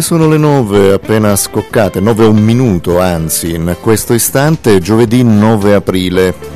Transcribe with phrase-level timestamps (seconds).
[0.00, 6.47] Sono le nove appena scoccate, nove un minuto anzi, in questo istante, giovedì 9 aprile.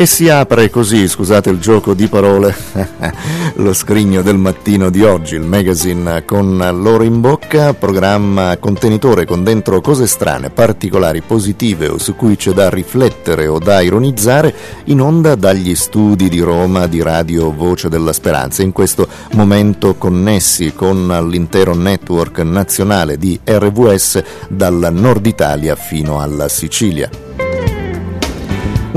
[0.00, 2.56] E si apre così, scusate il gioco di parole,
[3.56, 9.44] lo scrigno del mattino di oggi, il magazine con l'oro in bocca, programma contenitore con
[9.44, 15.02] dentro cose strane, particolari, positive o su cui c'è da riflettere o da ironizzare, in
[15.02, 21.26] onda dagli studi di Roma di Radio Voce della Speranza, in questo momento connessi con
[21.28, 27.29] l'intero network nazionale di RVS dal nord Italia fino alla Sicilia.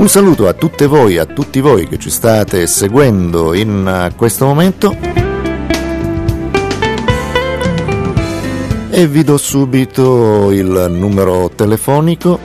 [0.04, 4.44] Un saluto a tutte voi, a tutti voi che ci state seguendo in eh, questo
[4.44, 4.94] momento.
[8.90, 12.38] E vi do subito il numero telefonico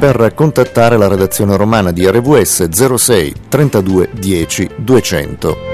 [0.00, 5.71] per contattare la redazione romana di RVS 06 32 10 200.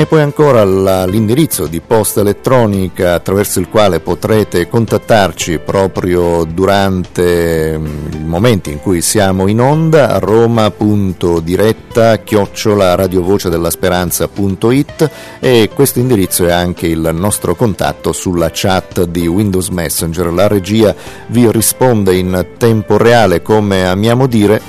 [0.00, 0.64] E poi ancora
[1.06, 8.78] l'indirizzo di posta elettronica attraverso il quale potrete contattarci proprio durante mm, i momenti in
[8.78, 15.10] cui siamo in onda, roma.diretta chiocciola radiovoce della speranza.it
[15.40, 20.32] e questo indirizzo è anche il nostro contatto sulla chat di Windows Messenger.
[20.32, 20.94] La regia
[21.26, 24.60] vi risponde in tempo reale come amiamo dire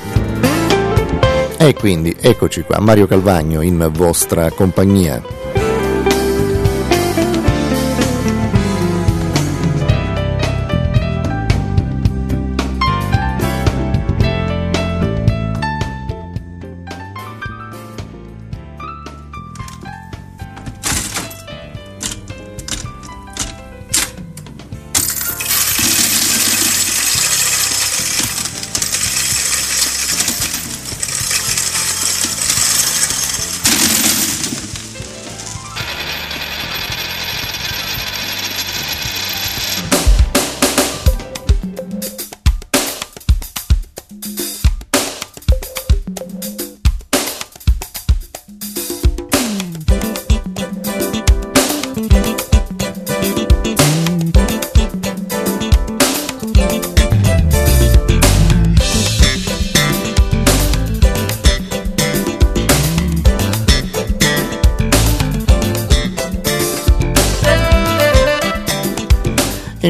[1.61, 5.38] e quindi eccoci qua, Mario Calvagno in vostra compagnia.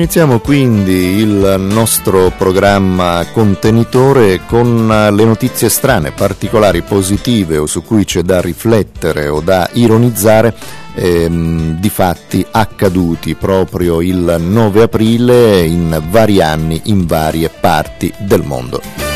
[0.09, 8.05] Iniziamo quindi il nostro programma contenitore con le notizie strane, particolari, positive o su cui
[8.05, 10.55] c'è da riflettere o da ironizzare
[10.95, 18.41] ehm, di fatti accaduti proprio il 9 aprile in vari anni in varie parti del
[18.41, 19.08] mondo.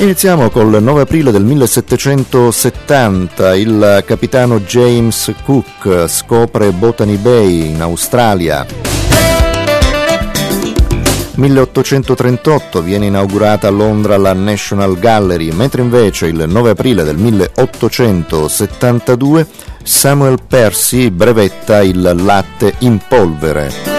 [0.00, 3.56] Iniziamo col 9 aprile del 1770.
[3.56, 8.64] Il capitano James Cook scopre Botany Bay in Australia.
[11.34, 19.48] 1838 viene inaugurata a Londra la National Gallery, mentre invece il 9 aprile del 1872
[19.82, 23.97] Samuel Percy brevetta il latte in polvere.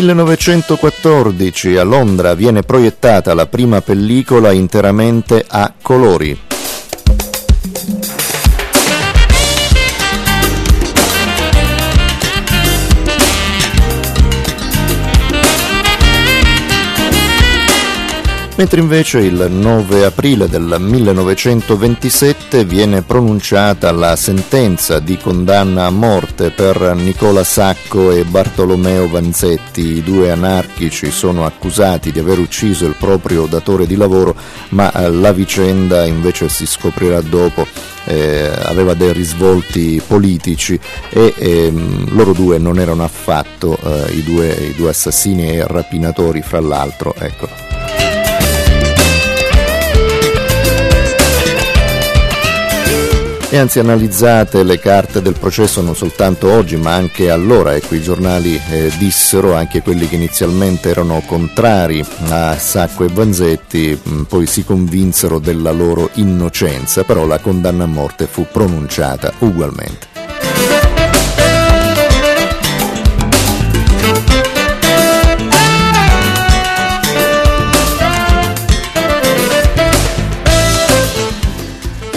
[0.00, 6.47] 1914 a Londra viene proiettata la prima pellicola interamente a colori.
[18.58, 26.50] Mentre invece il 9 aprile del 1927 viene pronunciata la sentenza di condanna a morte
[26.50, 29.98] per Nicola Sacco e Bartolomeo Vanzetti.
[29.98, 34.34] I due anarchici sono accusati di aver ucciso il proprio datore di lavoro,
[34.70, 37.64] ma eh, la vicenda invece si scoprirà dopo.
[38.06, 40.80] Eh, aveva dei risvolti politici
[41.10, 46.42] e ehm, loro due non erano affatto eh, i, due, i, due, assassini e rapinatori
[46.42, 47.14] fra l'altro.
[47.16, 47.67] Ecco.
[53.50, 58.02] E anzi analizzate le carte del processo non soltanto oggi ma anche allora, ecco i
[58.02, 64.22] giornali eh, dissero, anche quelli che inizialmente erano contrari a Sacco e Vanzetti, mh, mm,
[64.24, 70.17] poi si convinsero della loro innocenza, però la condanna a morte fu pronunciata ugualmente.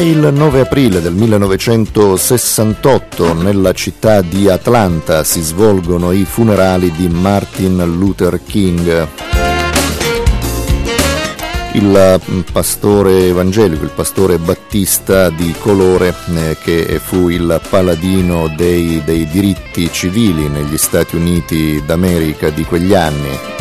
[0.01, 7.07] È il 9 aprile del 1968 nella città di Atlanta si svolgono i funerali di
[7.07, 9.07] Martin Luther King.
[11.73, 12.19] Il
[12.51, 19.87] pastore evangelico, il pastore battista di colore eh, che fu il paladino dei, dei diritti
[19.91, 23.60] civili negli Stati Uniti d'America di quegli anni.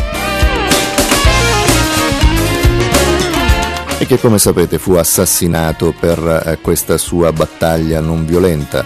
[4.01, 8.83] E che come sapete fu assassinato per eh, questa sua battaglia non violenta.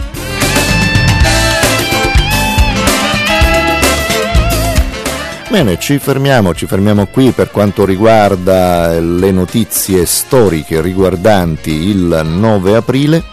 [5.49, 12.75] Bene, ci fermiamo, ci fermiamo qui per quanto riguarda le notizie storiche riguardanti il 9
[12.75, 13.23] aprile.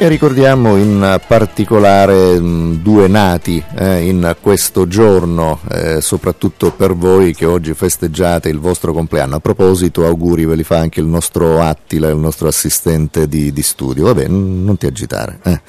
[0.00, 7.34] E ricordiamo in particolare mm, due nati eh, in questo giorno, eh, soprattutto per voi
[7.34, 9.34] che oggi festeggiate il vostro compleanno.
[9.34, 13.62] A proposito, auguri ve li fa anche il nostro Attila, il nostro assistente di, di
[13.62, 14.04] studio.
[14.04, 15.40] Vabbè, non ti agitare.
[15.42, 15.60] Eh.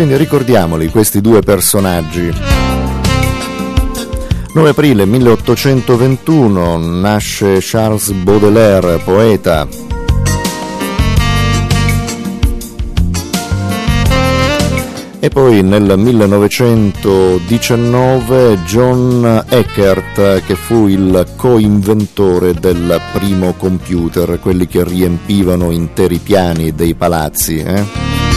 [0.00, 2.32] quindi ricordiamoli questi due personaggi.
[4.54, 9.68] 9 aprile 1821 nasce Charles Baudelaire, poeta.
[15.18, 24.82] E poi nel 1919 John Eckert, che fu il co-inventore del primo computer, quelli che
[24.82, 27.58] riempivano interi piani dei palazzi.
[27.58, 28.29] Eh?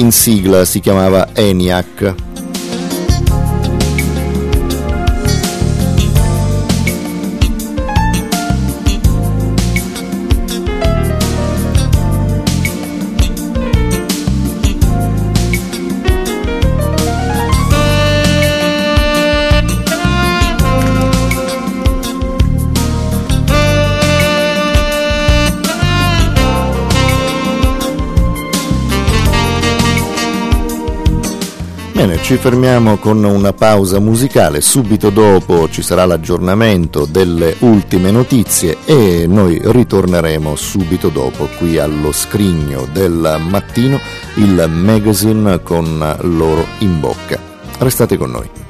[0.00, 2.29] In sigla si chiamava ENIAC.
[32.00, 38.78] Bene, ci fermiamo con una pausa musicale, subito dopo ci sarà l'aggiornamento delle ultime notizie
[38.86, 44.00] e noi ritorneremo subito dopo qui allo scrigno del mattino,
[44.36, 47.38] il magazine con loro in bocca.
[47.80, 48.69] Restate con noi.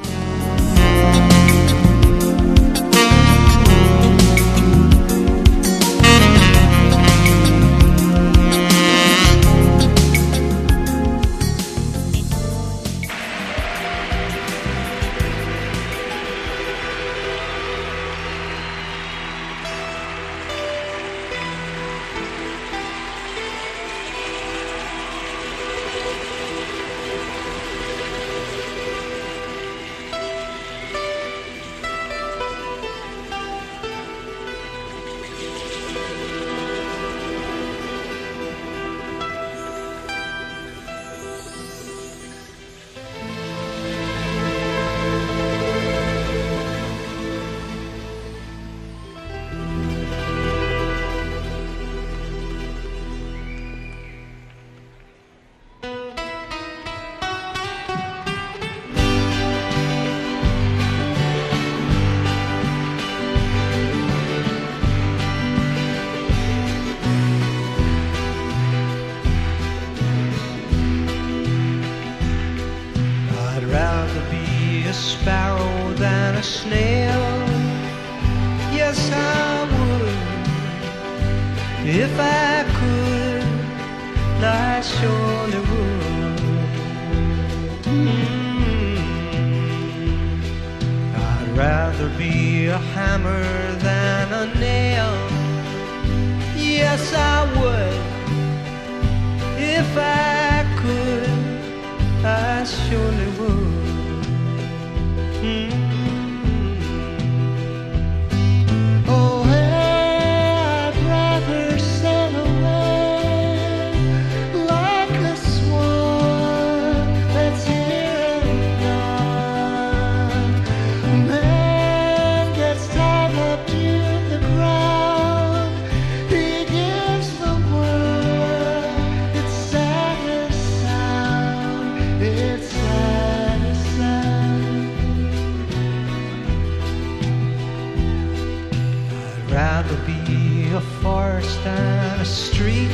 [140.72, 142.90] A forest and a street.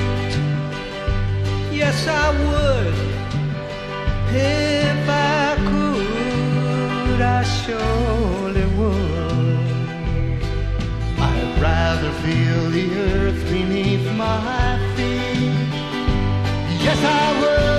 [1.71, 2.95] Yes, I would.
[4.35, 9.59] If I could, I surely would.
[11.19, 15.69] I'd rather feel the earth beneath my feet.
[16.83, 17.76] Yes, I would.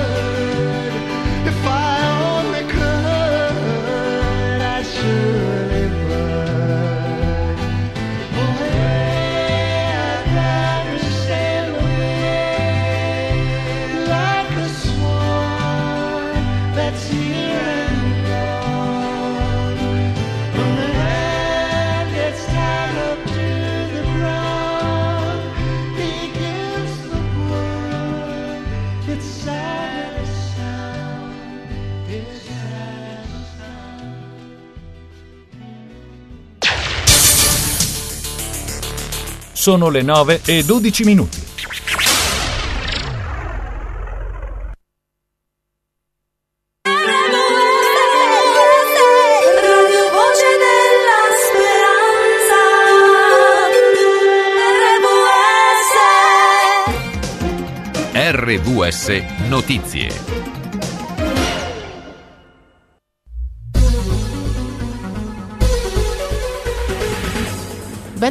[39.68, 41.42] Sono le 9 e 12 minuti.
[58.14, 60.37] RVS Notizie.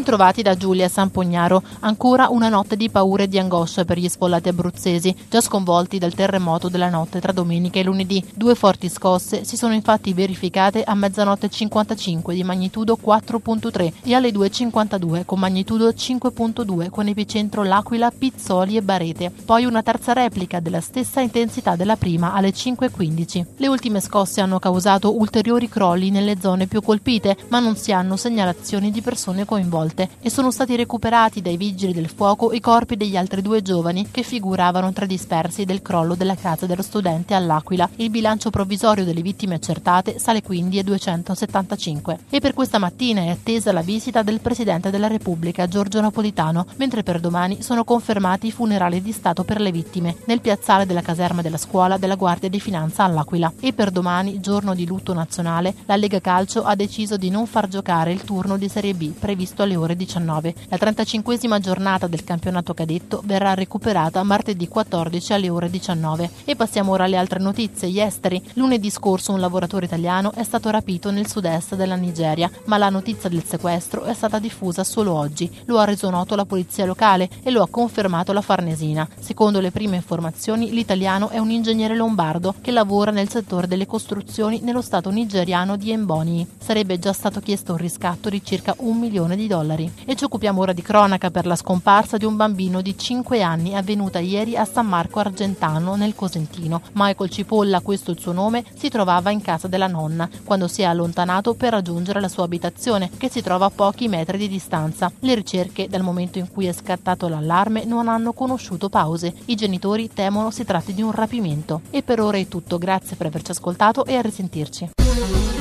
[0.06, 1.64] Ben da Giulia Sampognaro.
[1.80, 6.14] Ancora una notte di paura e di angoscia per gli sfollati abruzzesi, già sconvolti dal
[6.14, 8.24] terremoto della notte tra domenica e lunedì.
[8.32, 14.30] Due forti scosse si sono infatti verificate a mezzanotte 55 di magnitudo 4.3 e alle
[14.30, 19.32] 2.52 con magnitudo 5.2 con epicentro L'Aquila, Pizzoli e Barete.
[19.44, 23.44] Poi una terza replica della stessa intensità della prima alle 5.15.
[23.56, 28.16] Le ultime scosse hanno causato ulteriori crolli nelle zone più colpite, ma non si hanno
[28.16, 32.96] segnalazioni di persone coinvolte volte e sono stati recuperati dai vigili del fuoco i corpi
[32.96, 37.32] degli altri due giovani che figuravano tra i dispersi del crollo della casa dello studente
[37.34, 37.88] all'Aquila.
[37.96, 42.18] Il bilancio provvisorio delle vittime accertate sale quindi a 275.
[42.28, 47.02] E per questa mattina è attesa la visita del Presidente della Repubblica Giorgio Napolitano, mentre
[47.02, 51.42] per domani sono confermati i funerali di Stato per le vittime nel piazzale della caserma
[51.42, 53.52] della scuola della Guardia di Finanza all'Aquila.
[53.60, 57.68] E per domani, giorno di lutto nazionale, la Lega Calcio ha deciso di non far
[57.68, 60.54] giocare il turno di Serie B previsto alle ore 19.
[60.68, 66.30] La 35esima giornata del campionato cadetto verrà recuperata martedì 14 alle ore 19.
[66.44, 67.90] E passiamo ora alle altre notizie.
[67.90, 68.42] Gli esteri.
[68.54, 73.28] Lunedì scorso un lavoratore italiano è stato rapito nel sud-est della Nigeria, ma la notizia
[73.28, 75.50] del sequestro è stata diffusa solo oggi.
[75.66, 79.06] Lo ha reso noto la polizia locale e lo ha confermato la Farnesina.
[79.20, 84.60] Secondo le prime informazioni, l'italiano è un ingegnere lombardo che lavora nel settore delle costruzioni
[84.62, 86.46] nello stato nigeriano di Embonii.
[86.58, 89.92] Sarebbe già stato chiesto un riscatto di circa un milione di dollari dollari.
[90.04, 93.74] E ci occupiamo ora di cronaca per la scomparsa di un bambino di 5 anni
[93.74, 96.80] avvenuta ieri a San Marco Argentano nel Cosentino.
[96.92, 100.84] Michael Cipolla, questo il suo nome, si trovava in casa della nonna quando si è
[100.84, 105.12] allontanato per raggiungere la sua abitazione che si trova a pochi metri di distanza.
[105.20, 109.34] Le ricerche dal momento in cui è scattato l'allarme non hanno conosciuto pause.
[109.46, 111.82] I genitori temono si tratti di un rapimento.
[111.90, 115.55] E per ora è tutto, grazie per averci ascoltato e a risentirci.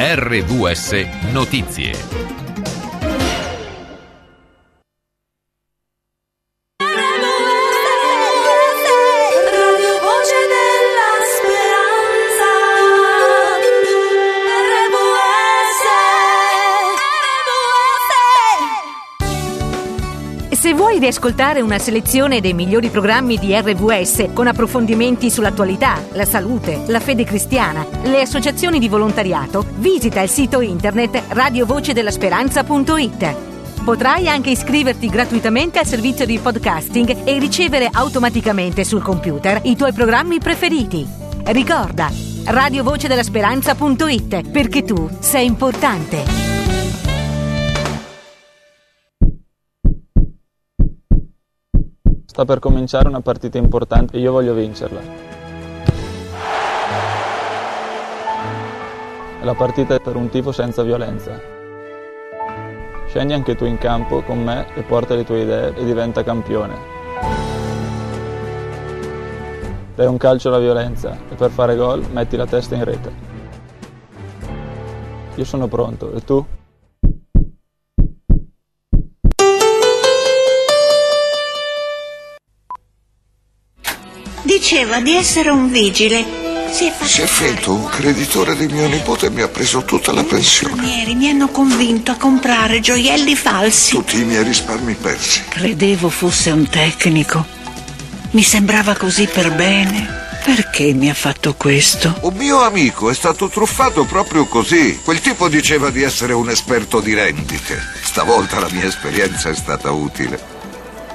[0.00, 0.94] RVS
[1.32, 2.37] Notizie.
[20.98, 26.82] Se vuoi riascoltare una selezione dei migliori programmi di RVS con approfondimenti sull'attualità, la salute,
[26.88, 33.36] la fede cristiana, le associazioni di volontariato, visita il sito internet radiovocedellasperanza.it.
[33.84, 39.92] Potrai anche iscriverti gratuitamente al servizio di podcasting e ricevere automaticamente sul computer i tuoi
[39.92, 41.06] programmi preferiti.
[41.44, 42.10] Ricorda,
[42.44, 46.47] radiovocedellasperanza.it perché tu sei importante.
[52.38, 55.00] Sta per cominciare una partita importante e io voglio vincerla.
[59.42, 61.32] La partita è per un tifo senza violenza.
[63.08, 66.76] Scendi anche tu in campo con me e porta le tue idee e diventa campione.
[69.96, 73.12] Dai un calcio alla violenza e per fare gol metti la testa in rete.
[75.34, 76.46] Io sono pronto, e tu?
[84.58, 86.26] Diceva di essere un vigile,
[86.72, 89.84] Si è fatto, Si è finto un creditore di mio nipote e mi ha preso
[89.84, 90.84] tutta la pensione.
[90.84, 93.92] Ieri mi hanno convinto a comprare gioielli falsi.
[93.92, 95.44] Tutti i miei risparmi persi.
[95.48, 97.46] Credevo fosse un tecnico.
[98.32, 100.26] Mi sembrava così per bene.
[100.44, 102.18] Perché mi ha fatto questo?
[102.22, 104.98] Un mio amico è stato truffato proprio così.
[105.04, 107.80] Quel tipo diceva di essere un esperto di rendite.
[108.02, 110.36] Stavolta la mia esperienza è stata utile.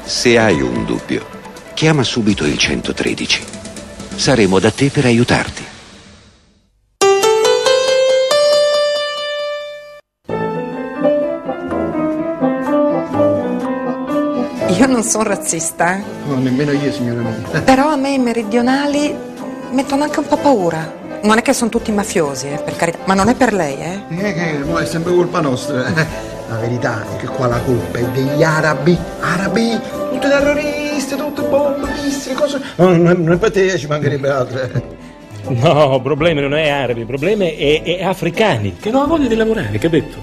[0.05, 1.32] Se hai un dubbio,
[1.83, 3.43] chiama subito il 113.
[4.15, 5.65] Saremo da te per aiutarti.
[14.69, 16.03] Io non sono razzista, eh.
[16.25, 17.59] No, nemmeno io, signora mia.
[17.59, 19.13] però a me i meridionali
[19.71, 21.01] mettono anche un po' paura.
[21.23, 24.03] Non è che sono tutti mafiosi, eh, per carità, ma non è per lei, eh.
[24.07, 26.31] Eh, che mo è sempre colpa nostra.
[26.53, 28.95] La verità è che qua la colpa è degli arabi.
[29.21, 29.79] Arabi,
[30.11, 31.72] tutti terroristi, tutte bombe,
[32.13, 32.61] missili, cose.
[32.75, 34.61] No, non non per te, ci mancherebbe altro.
[34.61, 34.81] eh.
[35.49, 39.27] No, il problema non è arabi, il problema è, è africani che non hanno voglia
[39.27, 40.17] di lavorare, capito?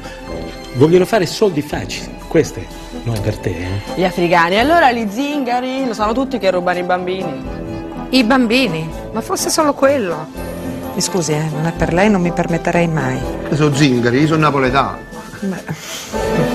[0.75, 2.65] Vogliono fare soldi facili, queste
[3.03, 3.69] non è per te, eh?
[3.97, 7.59] Gli africani, allora gli zingari, lo sanno tutti che rubano i bambini.
[8.11, 10.27] I bambini, ma forse solo quello.
[10.95, 13.19] Mi scusi, eh, non è per lei, non mi permetterei mai.
[13.53, 14.99] Sono zingari, io sono napoletano.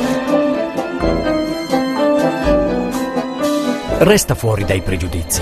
[3.97, 5.41] Resta fuori dai pregiudizi.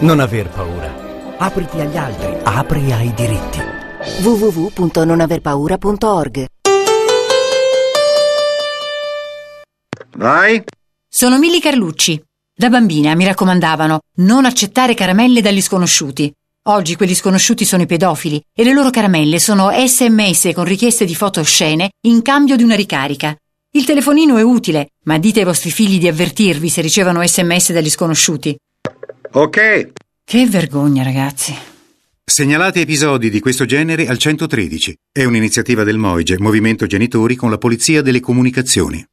[0.00, 1.34] Non aver paura.
[1.38, 3.58] Apriti agli altri, apri ai diritti.
[4.20, 6.44] www.nonaverpaura.org
[10.16, 10.62] Vai.
[11.08, 12.22] Sono Milly Carlucci.
[12.54, 16.30] Da bambina mi raccomandavano non accettare caramelle dagli sconosciuti.
[16.68, 21.14] Oggi quelli sconosciuti sono i pedofili e le loro caramelle sono sms con richieste di
[21.14, 23.34] foto oscene in cambio di una ricarica.
[23.76, 27.90] Il telefonino è utile, ma dite ai vostri figli di avvertirvi se ricevono sms dagli
[27.90, 28.56] sconosciuti.
[29.32, 29.90] Ok.
[30.24, 31.54] Che vergogna, ragazzi.
[32.24, 34.96] Segnalate episodi di questo genere al 113.
[35.12, 39.06] È un'iniziativa del MOIGE, Movimento Genitori con la Polizia delle Comunicazioni.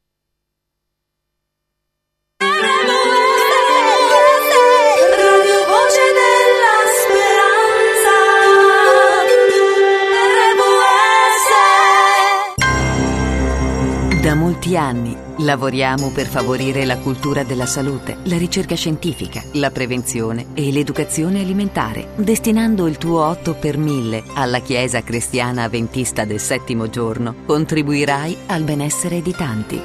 [14.75, 21.39] anni lavoriamo per favorire la cultura della salute, la ricerca scientifica, la prevenzione e l'educazione
[21.41, 28.37] alimentare, destinando il tuo 8 per 1000 alla Chiesa Cristiana Avventista del Settimo Giorno, contribuirai
[28.47, 29.79] al benessere di tanti,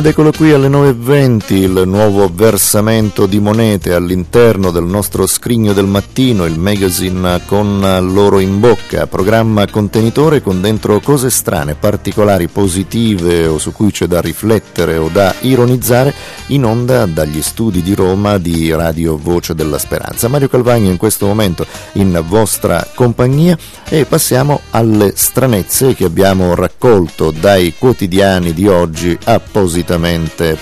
[0.00, 5.84] Ed eccolo qui alle 9.20 il nuovo versamento di monete all'interno del nostro scrigno del
[5.84, 13.46] mattino, il magazine con loro in bocca, programma contenitore con dentro cose strane, particolari, positive
[13.46, 16.14] o su cui c'è da riflettere o da ironizzare,
[16.46, 20.28] in onda dagli studi di Roma di Radio Voce della Speranza.
[20.28, 23.54] Mario Calvagno in questo momento in vostra compagnia
[23.86, 29.88] e passiamo alle stranezze che abbiamo raccolto dai quotidiani di oggi appositamente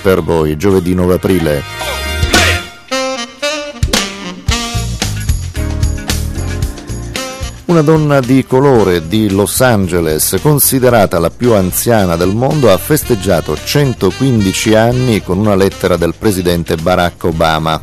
[0.01, 1.63] per voi, giovedì 9 aprile.
[7.67, 13.55] Una donna di colore di Los Angeles, considerata la più anziana del mondo, ha festeggiato
[13.63, 17.79] 115 anni con una lettera del presidente Barack Obama.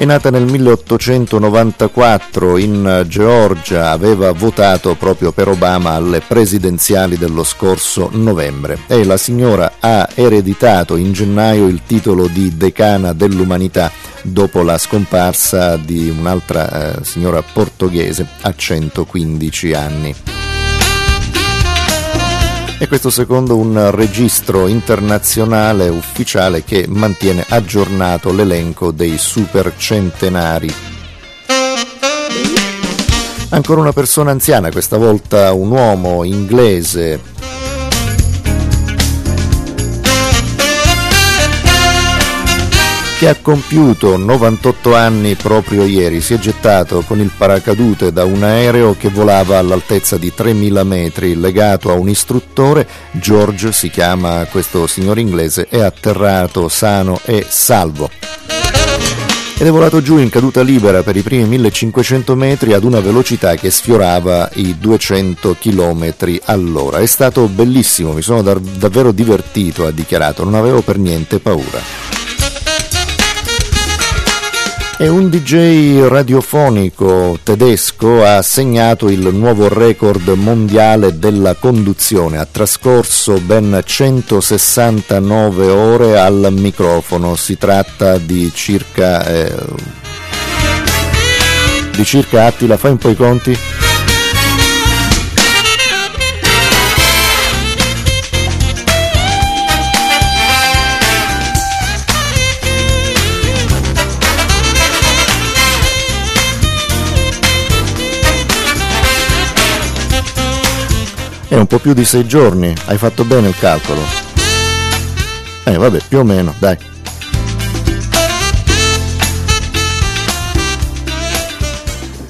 [0.00, 8.08] È nata nel 1894 in Georgia, aveva votato proprio per Obama alle presidenziali dello scorso
[8.10, 14.78] novembre e la signora ha ereditato in gennaio il titolo di decana dell'umanità dopo la
[14.78, 20.39] scomparsa di un'altra eh, signora portoghese a 115 anni.
[22.82, 30.72] E questo secondo un registro internazionale ufficiale che mantiene aggiornato l'elenco dei super centenari.
[33.50, 37.20] Ancora una persona anziana, questa volta un uomo inglese
[43.20, 46.22] che ha compiuto 98 anni proprio ieri.
[46.22, 51.38] Si è gettato con il paracadute da un aereo che volava all'altezza di 3000 metri,
[51.38, 52.88] legato a un istruttore.
[53.10, 58.08] George si chiama questo signore inglese, è atterrato sano e salvo.
[59.58, 63.54] Ed è volato giù in caduta libera per i primi 1500 metri ad una velocità
[63.54, 66.14] che sfiorava i 200 km
[66.46, 67.00] all'ora.
[67.00, 72.09] È stato bellissimo, mi sono davvero divertito, ha dichiarato, non avevo per niente paura.
[75.02, 82.36] E un DJ radiofonico tedesco ha segnato il nuovo record mondiale della conduzione.
[82.36, 87.34] Ha trascorso ben 169 ore al microfono.
[87.34, 89.26] Si tratta di circa.
[89.26, 89.54] Eh,
[91.96, 93.56] di circa Attila, fai un po' i conti?
[111.50, 114.00] È un po' più di sei giorni, hai fatto bene il calcolo.
[115.64, 116.78] Eh vabbè, più o meno, dai.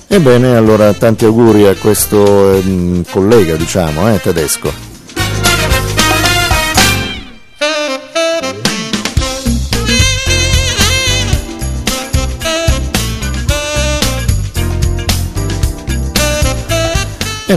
[0.07, 4.90] Ebbene, allora tanti auguri a questo ehm, collega, diciamo, eh, tedesco.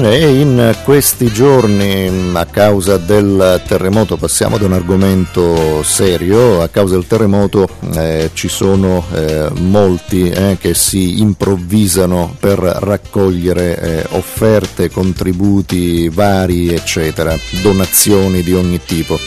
[0.01, 6.95] E in questi giorni a causa del terremoto, passiamo da un argomento serio, a causa
[6.95, 14.89] del terremoto eh, ci sono eh, molti eh, che si improvvisano per raccogliere eh, offerte,
[14.89, 19.19] contributi vari, eccetera, donazioni di ogni tipo.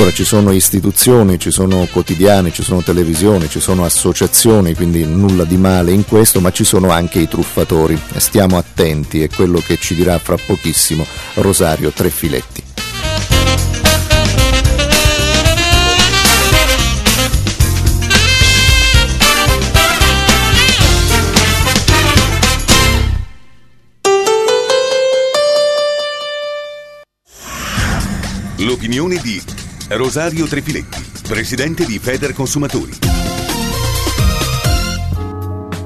[0.00, 5.44] Ora ci sono istituzioni, ci sono quotidiani, ci sono televisioni, ci sono associazioni, quindi nulla
[5.44, 8.00] di male in questo, ma ci sono anche i truffatori.
[8.16, 12.64] Stiamo attenti, è quello che ci dirà fra pochissimo Rosario Trefiletti.
[28.56, 29.42] L'opinione di
[29.92, 32.94] Rosario Trefiletti, presidente di Feder Consumatori.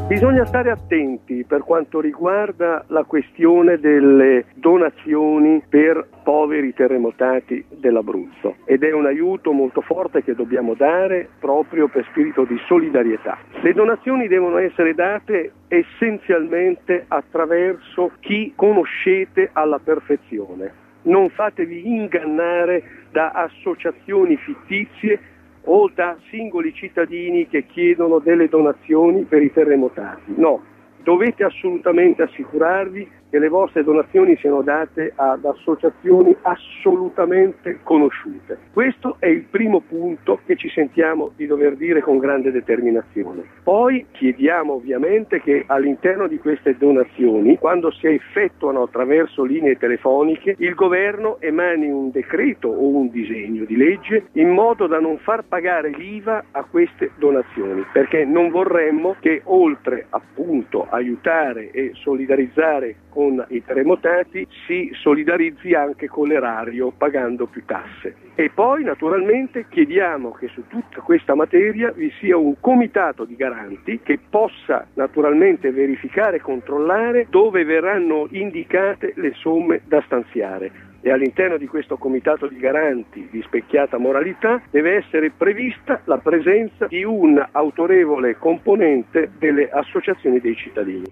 [0.06, 8.82] Bisogna stare attenti per quanto riguarda la questione delle donazioni per poveri terremotati dell'Abruzzo ed
[8.82, 13.38] è un aiuto molto forte che dobbiamo dare proprio per spirito di solidarietà.
[13.62, 20.83] Le donazioni devono essere date essenzialmente attraverso chi conoscete alla perfezione.
[21.04, 25.20] Non fatevi ingannare da associazioni fittizie
[25.64, 30.34] o da singoli cittadini che chiedono delle donazioni per i terremotati.
[30.36, 30.62] No,
[31.02, 38.56] dovete assolutamente assicurarvi che le vostre donazioni siano date ad associazioni assolutamente conosciute.
[38.72, 43.42] Questo è il primo punto che ci sentiamo di dover dire con grande determinazione.
[43.64, 50.74] Poi chiediamo ovviamente che all'interno di queste donazioni, quando si effettuano attraverso linee telefoniche, il
[50.74, 55.88] governo emani un decreto o un disegno di legge in modo da non far pagare
[55.88, 63.62] l'IVA a queste donazioni, perché non vorremmo che oltre appunto aiutare e solidarizzare con i
[63.64, 68.16] terremotati si solidarizzi anche con l'erario pagando più tasse.
[68.34, 74.00] E poi naturalmente chiediamo che su tutta questa materia vi sia un comitato di garanti
[74.02, 81.58] che possa naturalmente verificare e controllare dove verranno indicate le somme da stanziare e all'interno
[81.58, 87.46] di questo comitato di garanti di specchiata moralità deve essere prevista la presenza di un
[87.52, 91.04] autorevole componente delle associazioni dei cittadini.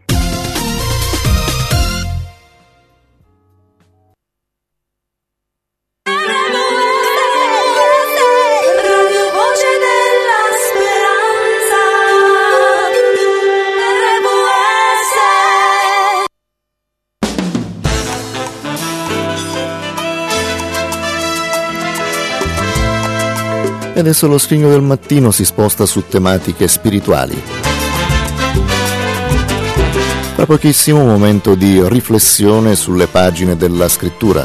[24.02, 27.40] Adesso lo scrigno del mattino si sposta su tematiche spirituali.
[30.34, 34.44] Tra pochissimo un momento di riflessione sulle pagine della scrittura.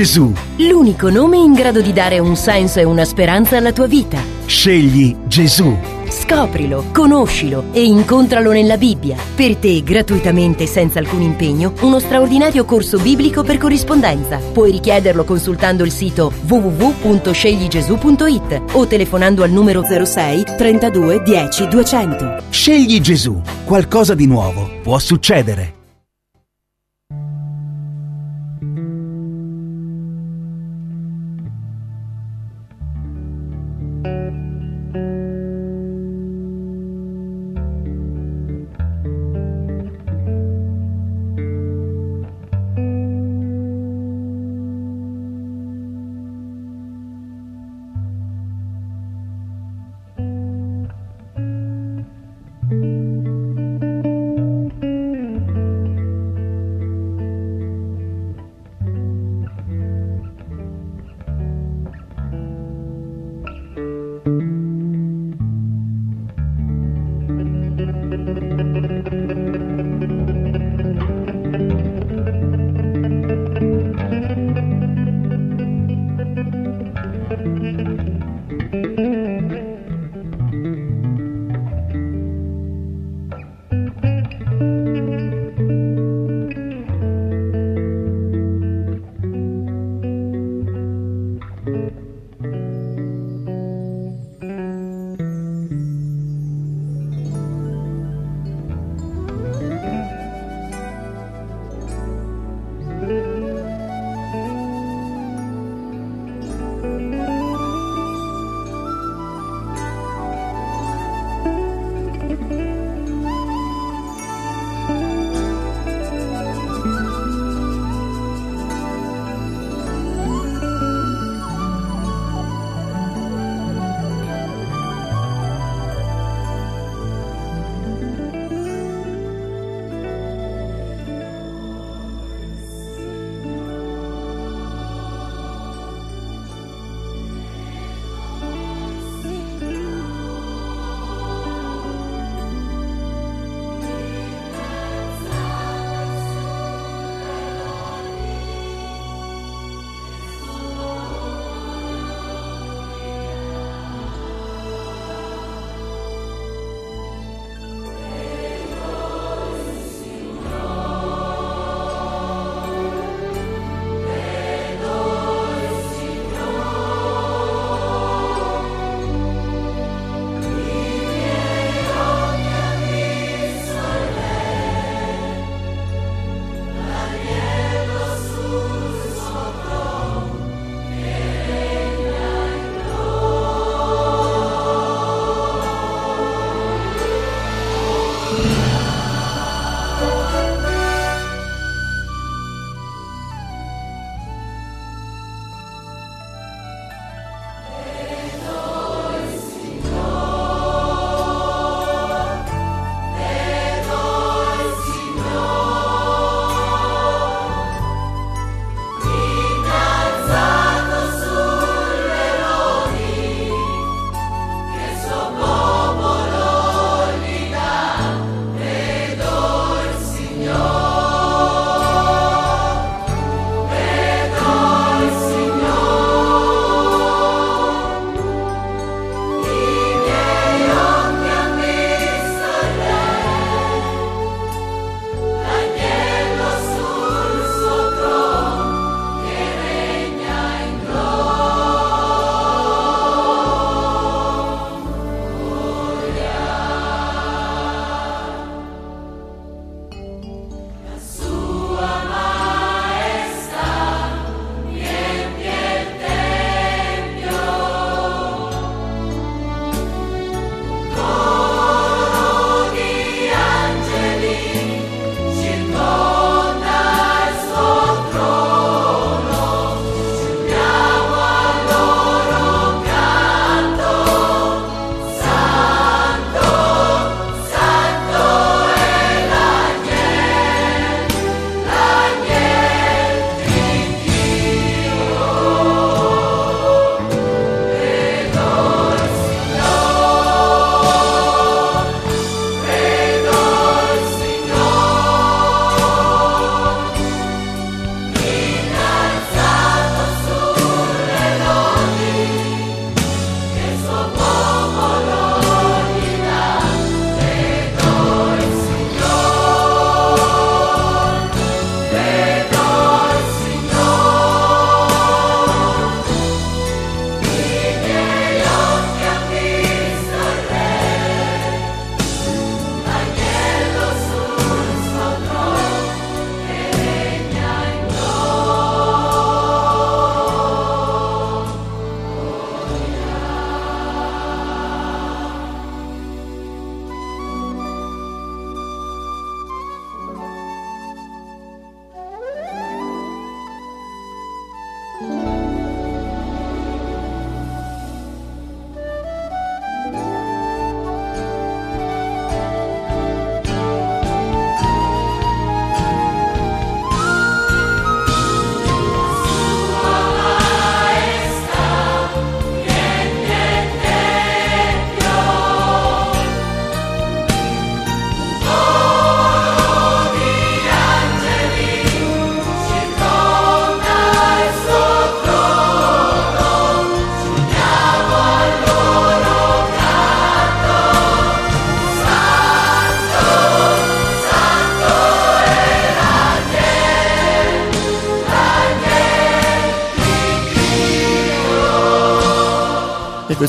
[0.00, 0.32] Gesù.
[0.56, 4.18] L'unico nome in grado di dare un senso e una speranza alla tua vita.
[4.46, 5.76] Scegli Gesù.
[6.08, 9.18] Scoprilo, conoscilo e incontralo nella Bibbia.
[9.34, 14.38] Per te, gratuitamente e senza alcun impegno, uno straordinario corso biblico per corrispondenza.
[14.38, 22.44] Puoi richiederlo consultando il sito www.scegligesù.it o telefonando al numero 06 32 10 200.
[22.48, 23.38] Scegli Gesù.
[23.66, 25.79] Qualcosa di nuovo può succedere.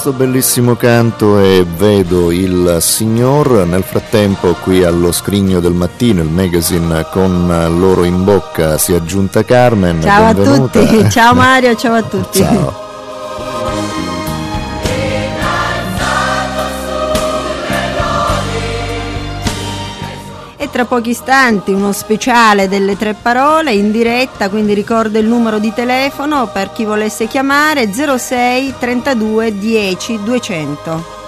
[0.02, 6.30] Questo bellissimo canto e vedo il signor, nel frattempo qui allo scrigno del mattino, il
[6.30, 7.45] magazine con
[7.78, 10.02] loro in bocca si è aggiunta Carmen.
[10.02, 10.80] Ciao benvenuta.
[10.80, 12.39] a tutti, ciao Mario, ciao a tutti.
[12.39, 12.81] Ciao.
[20.72, 25.74] Tra pochi istanti uno speciale delle tre parole in diretta, quindi ricordo il numero di
[25.74, 31.20] telefono per chi volesse chiamare 06 32 10 200.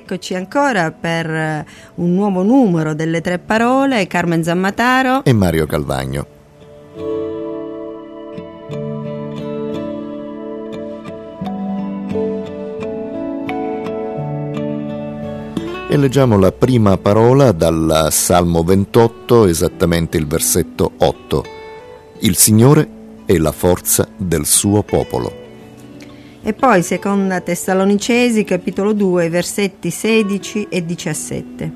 [0.00, 5.24] Eccoci ancora per eh, un nuovo numero delle tre parole, Carmen Zammataro.
[5.24, 6.26] E Mario Calvagno.
[15.88, 21.44] E leggiamo la prima parola dal Salmo 28, esattamente il versetto 8.
[22.20, 22.88] Il Signore
[23.26, 25.39] è la forza del suo popolo.
[26.42, 31.72] E poi seconda Tessalonicesi, capitolo 2, versetti 16 e 17.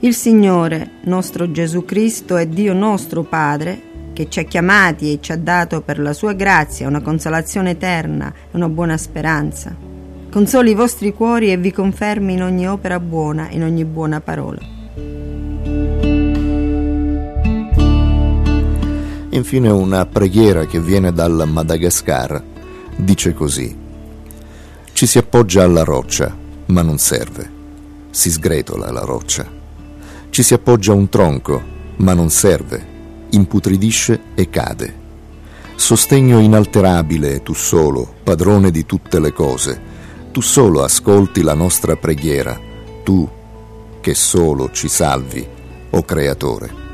[0.00, 3.82] Il Signore, nostro Gesù Cristo, è Dio nostro Padre,
[4.12, 8.32] che ci ha chiamati e ci ha dato per la sua grazia una consolazione eterna
[8.32, 9.74] e una buona speranza.
[10.30, 14.60] Consoli i vostri cuori e vi confermi in ogni opera buona, in ogni buona parola.
[19.30, 22.40] Infine una preghiera che viene dal Madagascar.
[22.94, 23.84] Dice così.
[24.96, 26.34] Ci si appoggia alla roccia,
[26.68, 27.52] ma non serve.
[28.12, 29.46] Si sgretola la roccia.
[30.30, 31.62] Ci si appoggia a un tronco,
[31.96, 32.82] ma non serve.
[33.28, 34.94] Imputridisce e cade.
[35.74, 39.78] Sostegno inalterabile tu solo, padrone di tutte le cose.
[40.32, 42.58] Tu solo ascolti la nostra preghiera.
[43.04, 43.28] Tu
[44.00, 45.46] che solo ci salvi,
[45.90, 46.85] o Creatore.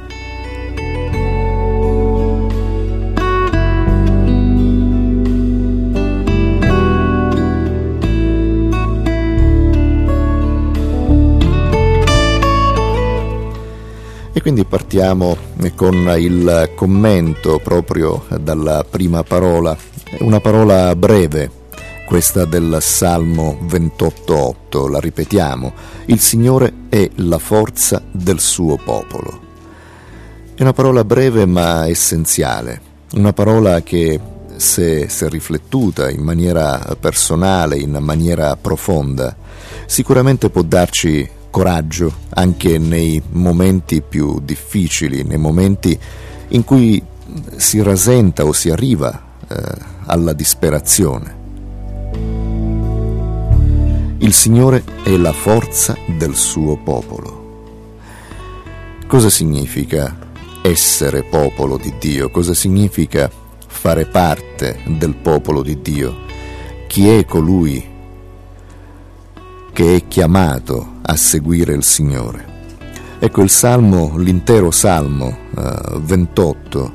[14.42, 15.36] Quindi partiamo
[15.76, 19.76] con il commento proprio dalla prima parola,
[20.18, 21.48] una parola breve,
[22.08, 25.72] questa del Salmo 28.8, la ripetiamo,
[26.06, 29.40] il Signore è la forza del suo popolo.
[30.54, 32.80] È una parola breve ma essenziale,
[33.12, 34.18] una parola che
[34.56, 39.36] se, se riflettuta in maniera personale, in maniera profonda,
[39.86, 45.96] sicuramente può darci coraggio anche nei momenti più difficili, nei momenti
[46.48, 47.00] in cui
[47.56, 49.54] si rasenta o si arriva eh,
[50.06, 51.40] alla disperazione.
[54.18, 57.40] Il Signore è la forza del suo popolo.
[59.06, 60.16] Cosa significa
[60.62, 62.30] essere popolo di Dio?
[62.30, 63.30] Cosa significa
[63.66, 66.16] fare parte del popolo di Dio?
[66.86, 67.91] Chi è colui
[69.72, 72.50] che è chiamato a seguire il Signore.
[73.18, 76.92] Ecco il salmo, l'intero salmo eh, 28,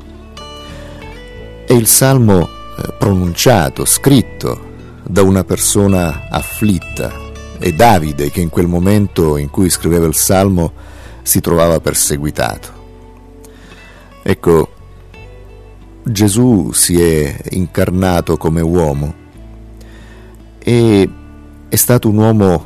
[1.65, 4.65] è il salmo eh, pronunciato, scritto
[5.03, 7.25] da una persona afflitta.
[7.57, 10.73] È Davide che in quel momento in cui scriveva il salmo
[11.23, 12.75] si trovava perseguitato.
[14.21, 14.69] Ecco,
[16.03, 19.25] Gesù si è incarnato come uomo
[20.59, 21.09] e
[21.69, 22.65] è stato un uomo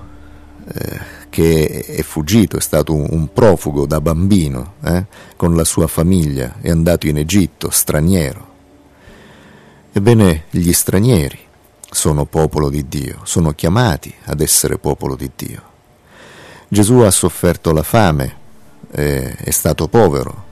[0.74, 1.00] eh,
[1.30, 6.56] che è fuggito, è stato un, un profugo da bambino, eh, con la sua famiglia,
[6.62, 8.50] è andato in Egitto, straniero.
[9.94, 11.40] Ebbene, gli stranieri
[11.90, 15.62] sono popolo di Dio, sono chiamati ad essere popolo di Dio.
[16.68, 18.36] Gesù ha sofferto la fame,
[18.92, 20.50] eh, è stato povero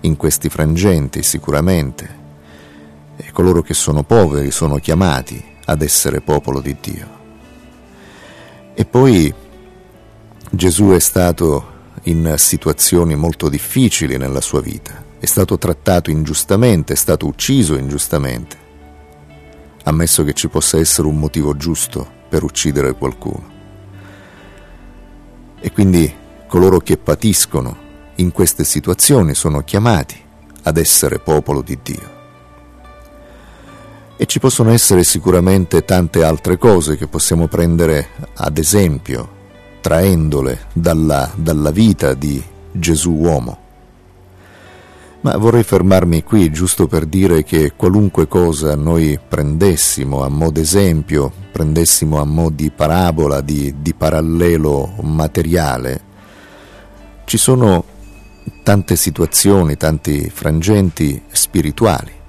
[0.00, 2.20] in questi frangenti sicuramente,
[3.16, 7.21] e coloro che sono poveri sono chiamati ad essere popolo di Dio.
[8.74, 9.32] E poi
[10.50, 11.70] Gesù è stato
[12.04, 18.56] in situazioni molto difficili nella sua vita, è stato trattato ingiustamente, è stato ucciso ingiustamente,
[19.84, 23.50] ammesso che ci possa essere un motivo giusto per uccidere qualcuno.
[25.60, 26.12] E quindi
[26.48, 27.76] coloro che patiscono
[28.16, 30.20] in queste situazioni sono chiamati
[30.64, 32.11] ad essere popolo di Dio.
[34.16, 39.40] E ci possono essere sicuramente tante altre cose che possiamo prendere ad esempio,
[39.80, 43.58] traendole dalla, dalla vita di Gesù uomo.
[45.22, 51.32] Ma vorrei fermarmi qui giusto per dire che qualunque cosa noi prendessimo a mo' d'esempio,
[51.52, 56.00] prendessimo a mo' di parabola, di, di parallelo materiale,
[57.24, 57.84] ci sono
[58.64, 62.21] tante situazioni, tanti frangenti spirituali.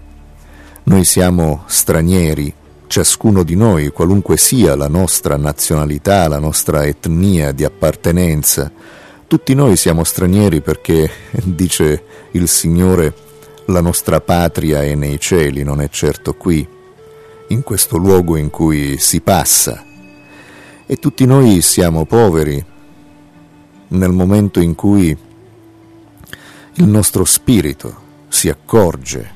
[0.86, 2.54] Noi siamo stranieri,
[2.88, 8.70] ciascuno di noi, qualunque sia la nostra nazionalità, la nostra etnia di appartenenza,
[9.26, 11.10] tutti noi siamo stranieri perché,
[11.42, 13.16] dice il Signore,
[13.68, 16.68] la nostra patria è nei cieli, non è certo qui,
[17.48, 19.86] in questo luogo in cui si passa.
[20.86, 22.64] E tutti noi siamo poveri
[23.88, 25.18] nel momento in cui
[26.74, 29.33] il nostro spirito si accorge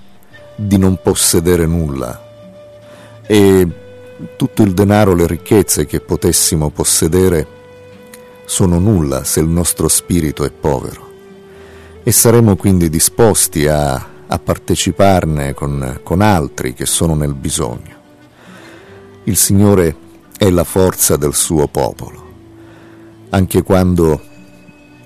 [0.58, 2.22] di non possedere nulla.
[3.26, 3.68] E
[4.36, 7.56] tutto il denaro, le ricchezze che potessimo possedere
[8.46, 11.06] sono nulla se il nostro spirito è povero.
[12.04, 13.94] E saremo quindi disposti a,
[14.26, 17.96] a parteciparne con, con altri che sono nel bisogno.
[19.26, 19.96] Il Signore
[20.38, 22.26] è la forza del suo popolo,
[23.30, 24.22] anche quando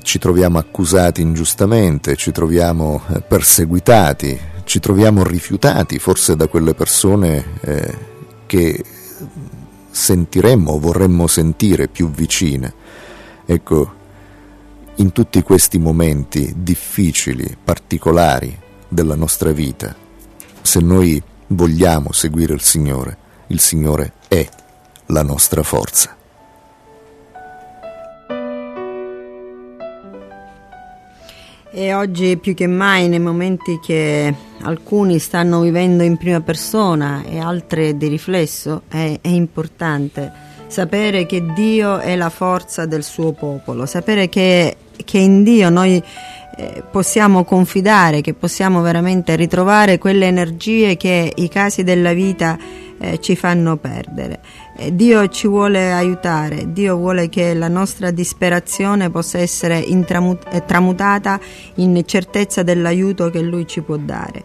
[0.03, 7.97] ci troviamo accusati ingiustamente, ci troviamo perseguitati, ci troviamo rifiutati forse da quelle persone eh,
[8.45, 8.83] che
[9.89, 12.73] sentiremmo vorremmo sentire più vicine.
[13.45, 13.93] Ecco,
[14.95, 18.57] in tutti questi momenti difficili, particolari
[18.87, 19.95] della nostra vita,
[20.61, 24.47] se noi vogliamo seguire il Signore, il Signore è
[25.07, 26.15] la nostra forza.
[31.73, 37.39] E oggi più che mai nei momenti che alcuni stanno vivendo in prima persona e
[37.39, 43.85] altri di riflesso è, è importante sapere che Dio è la forza del suo popolo,
[43.85, 46.03] sapere che, che in Dio noi
[46.57, 52.57] eh, possiamo confidare, che possiamo veramente ritrovare quelle energie che i casi della vita
[52.99, 54.39] eh, ci fanno perdere.
[54.81, 60.65] Eh, Dio ci vuole aiutare, Dio vuole che la nostra disperazione possa essere intramut- eh,
[60.65, 61.39] tramutata
[61.75, 64.43] in certezza dell'aiuto che Lui ci può dare.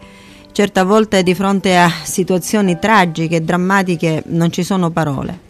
[0.53, 5.45] Certe volte di fronte a situazioni tragiche, drammatiche, non ci sono parole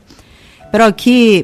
[0.70, 1.42] però chi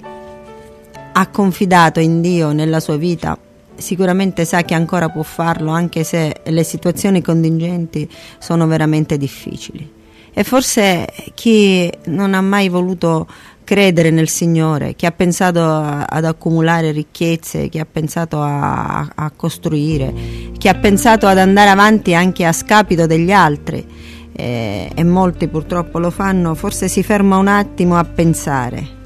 [1.14, 3.38] ha confidato in Dio nella sua vita
[3.74, 10.00] sicuramente sa che ancora può farlo anche se le situazioni contingenti sono veramente difficili.
[10.34, 13.26] E forse chi non ha mai voluto
[13.64, 20.12] credere nel Signore, chi ha pensato ad accumulare ricchezze, chi ha pensato a, a, costruire,
[20.58, 23.86] chi ha pensato ad andare avanti anche a scapito degli altri,
[24.34, 29.00] eh, e molti purtroppo lo fanno, forse si ferma un attimo a pensare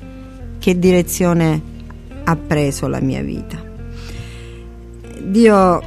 [0.59, 1.63] che direzione
[2.25, 3.63] ha preso la mia vita.
[5.21, 5.81] Dio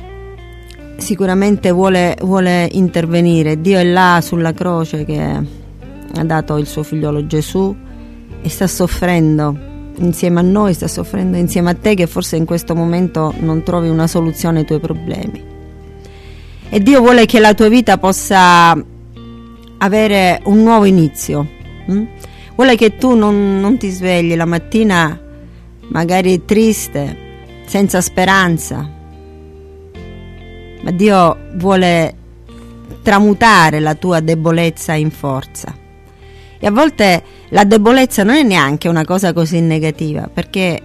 [1.00, 7.26] sicuramente vuole, vuole intervenire, Dio è là sulla croce che ha dato il suo figliolo
[7.26, 7.76] Gesù
[8.42, 12.76] e sta soffrendo insieme a noi, sta soffrendo insieme a te che forse in questo
[12.76, 15.44] momento non trovi una soluzione ai tuoi problemi.
[16.70, 18.78] E Dio vuole che la tua vita possa
[19.78, 21.58] avere un nuovo inizio.
[21.88, 22.04] Hm?
[22.60, 25.18] vuole che tu non, non ti svegli la mattina
[25.92, 27.18] magari triste,
[27.66, 28.99] senza speranza,
[30.82, 32.16] ma Dio vuole
[33.02, 35.76] tramutare la tua debolezza in forza.
[36.60, 40.82] E a volte la debolezza non è neanche una cosa così negativa, perché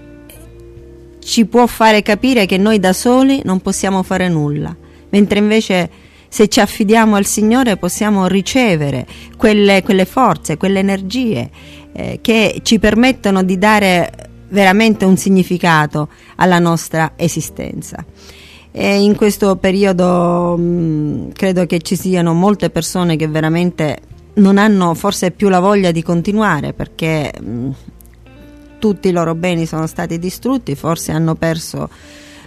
[1.18, 4.74] ci può fare capire che noi da soli non possiamo fare nulla,
[5.10, 5.90] mentre invece
[6.28, 11.48] se ci affidiamo al Signore possiamo ricevere quelle, quelle forze, quelle energie
[11.92, 14.10] eh, che ci permettono di dare
[14.48, 18.04] veramente un significato alla nostra esistenza.
[18.76, 24.00] E in questo periodo mh, mm, credo che ci siano molte persone che veramente
[24.34, 27.70] non hanno forse più la voglia di continuare perché mh, mm,
[28.80, 31.88] tutti i loro beni sono stati distrutti, forse hanno perso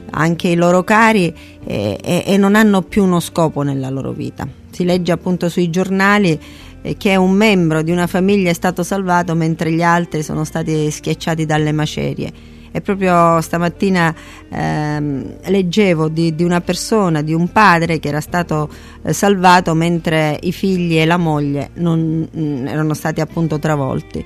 [0.09, 4.45] anche i loro cari e, e, e non hanno più uno scopo nella loro vita.
[4.69, 6.37] Si legge appunto sui giornali
[6.81, 10.91] eh, che un membro di una famiglia è stato salvato mentre gli altri sono stati
[10.91, 12.56] schiacciati dalle macerie.
[12.77, 14.13] E proprio stamattina
[14.49, 18.69] ehm, leggevo di, di, una persona, di un padre che era stato
[19.01, 24.23] eh, salvato mentre i figli e la moglie non, mh, mm, erano stati appunto travolti.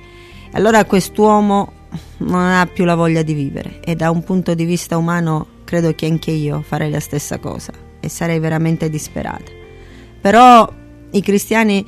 [0.52, 1.72] Allora quest'uomo
[2.18, 5.94] non ha più la voglia di vivere e da un punto di vista umano credo
[5.94, 9.50] che anche io farei la stessa cosa e sarei veramente disperata.
[10.20, 10.70] Però
[11.10, 11.86] i cristiani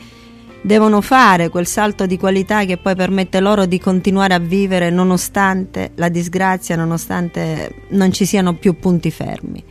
[0.64, 5.90] devono fare quel salto di qualità che poi permette loro di continuare a vivere nonostante
[5.96, 9.62] la disgrazia, nonostante non ci siano più punti fermi.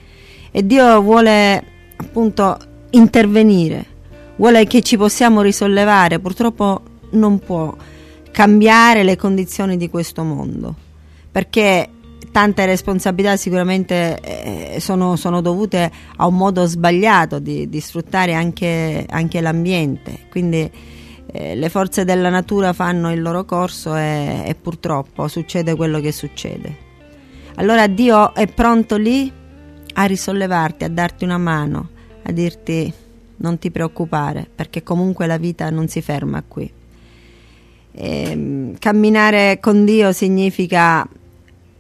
[0.52, 1.64] e Dio vuole
[1.96, 2.60] appunto
[2.92, 3.86] intervenire,
[4.36, 6.82] vuole che ci possiamo risollevare, purtroppo
[7.12, 7.76] non può
[8.30, 10.76] cambiare le condizioni di questo mondo,
[11.32, 11.90] perché
[12.34, 19.06] tante responsabilità sicuramente eh, sono, sono, dovute a un modo sbagliato di, di sfruttare anche,
[19.08, 20.70] anche, l'ambiente, quindi
[21.32, 26.12] eh, le forze della natura fanno il loro corso e, e purtroppo succede quello che
[26.12, 26.78] succede.
[27.56, 29.32] Allora Dio è pronto lì
[29.94, 31.90] a risollevarti, a darti una mano,
[32.24, 32.92] a dirti
[33.38, 36.72] non ti preoccupare perché comunque la vita non si ferma qui.
[37.92, 41.08] E, ehm, camminare con Dio significa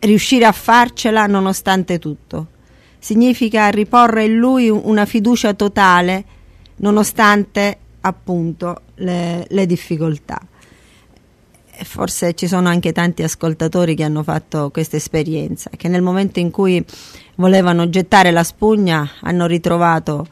[0.04, 2.48] riuscire a farcela nonostante tutto.
[3.00, 6.24] Significa riporre in Lui una fiducia totale
[6.78, 10.40] nonostante appunto le, le difficoltà.
[11.84, 16.52] Forse ci sono anche tanti ascoltatori che hanno fatto questa esperienza, che nel momento in
[16.52, 16.84] cui
[17.36, 20.28] volevano gettare la spugna hanno ritrovato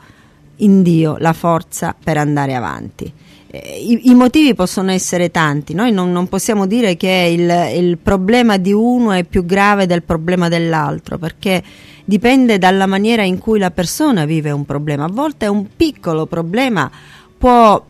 [0.58, 3.12] in Dio la forza per andare avanti.
[3.54, 7.98] Eh, I, I, motivi possono essere tanti, noi non, non possiamo dire che il, il,
[7.98, 11.62] problema di uno è più grave del problema dell'altro, perché
[12.06, 15.04] dipende dalla maniera in cui la persona vive un problema.
[15.04, 16.90] A volte un piccolo problema
[17.38, 17.84] può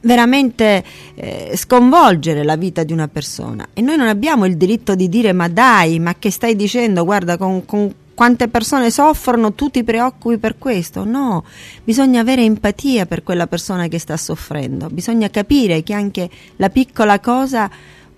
[0.00, 0.84] veramente
[1.14, 5.32] eh, sconvolgere la vita di una persona e noi non abbiamo il diritto di dire
[5.32, 10.38] ma dai, ma che stai dicendo, guarda con, con quante persone soffrono, tu ti preoccupi
[10.38, 11.04] per questo?
[11.04, 11.44] No,
[11.84, 17.20] bisogna avere empatia per quella persona che sta soffrendo, bisogna capire che anche la piccola
[17.20, 17.70] cosa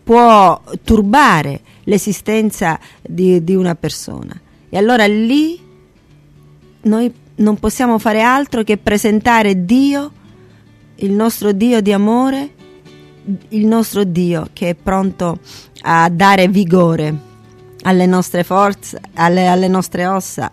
[0.03, 4.33] può turbare l'esistenza di, di una persona.
[4.71, 5.61] E allora lì
[6.81, 10.13] noi non possiamo fare altro che presentare Dio,
[10.95, 12.55] il nostro Dio di amore,
[13.49, 15.41] il nostro Dio che è pronto
[15.83, 17.29] a dare vigore
[17.83, 20.51] alle nostre forze, alle, alle nostre ossa,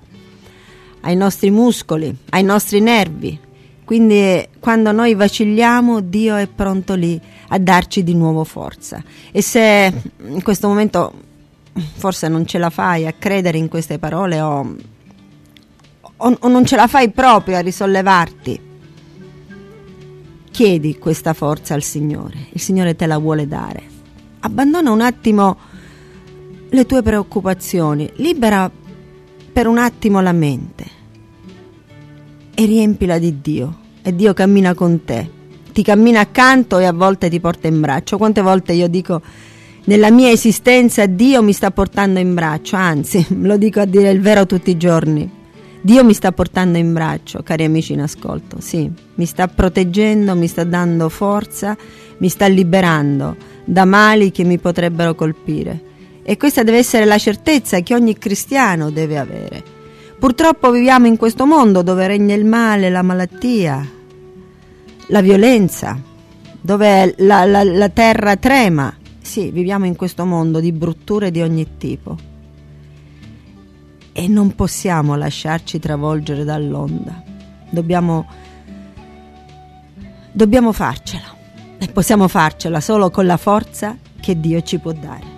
[1.01, 3.39] ai nostri muscoli, ai nostri nervi.
[3.83, 7.19] Quindi quando noi vacilliamo Dio è pronto lì
[7.49, 9.01] a darci di nuovo forza.
[9.31, 9.93] E se
[10.25, 11.13] in questo momento
[11.95, 14.75] forse non ce la fai a credere in queste parole o,
[16.17, 18.61] o, o non ce la fai proprio a risollevarti,
[20.51, 22.47] chiedi questa forza al Signore.
[22.51, 23.83] Il Signore te la vuole dare.
[24.39, 25.57] Abbandona un attimo
[26.69, 28.69] le tue preoccupazioni, libera
[29.51, 30.85] per un attimo la mente
[32.53, 35.29] e riempila di Dio e Dio cammina con te,
[35.71, 38.17] ti cammina accanto e a volte ti porta in braccio.
[38.17, 39.21] Quante volte io dico
[39.85, 44.21] nella mia esistenza Dio mi sta portando in braccio, anzi lo dico a dire il
[44.21, 45.31] vero tutti i giorni.
[45.79, 50.47] Dio mi sta portando in braccio, cari amici in ascolto, sì, mi sta proteggendo, mi
[50.47, 51.77] sta dando forza,
[52.17, 55.86] mi sta liberando da mali che mi potrebbero colpire.
[56.29, 59.63] E questa deve essere la certezza che ogni cristiano deve avere.
[60.19, 63.89] Purtroppo viviamo in questo mondo dove regna il male, la malattia,
[65.07, 65.97] la violenza,
[66.59, 68.93] dove la, la, la terra trema.
[69.21, 72.17] Sì, viviamo in questo mondo di brutture di ogni tipo.
[74.11, 77.23] E non possiamo lasciarci travolgere dall'onda.
[77.69, 78.27] Dobbiamo,
[80.33, 81.33] dobbiamo farcela.
[81.77, 85.36] E possiamo farcela solo con la forza che Dio ci può dare.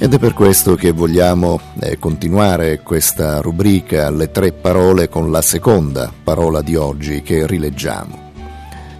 [0.00, 5.42] Ed è per questo che vogliamo eh, continuare questa rubrica Le tre parole con la
[5.42, 8.30] seconda parola di oggi che rileggiamo.